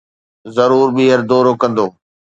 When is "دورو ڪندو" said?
1.29-1.85